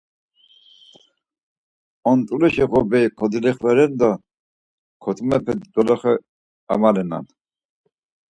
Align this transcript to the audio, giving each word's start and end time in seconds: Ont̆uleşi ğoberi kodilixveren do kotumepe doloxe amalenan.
Ont̆uleşi 2.09 2.65
ğoberi 2.71 3.09
kodilixveren 3.17 3.91
do 3.99 4.11
kotumepe 5.03 5.53
doloxe 5.73 6.13
amalenan. 6.73 7.25